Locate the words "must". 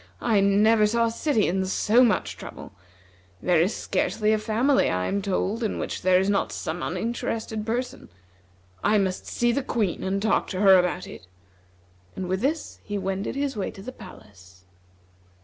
8.97-9.27